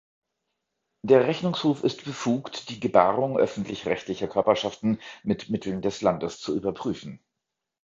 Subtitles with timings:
[1.03, 7.23] Der Rechnungshof ist befugt, die Gebarung öffentlichrechtlicher Körperschaften mit Mitteln des Landes zu überprüfen.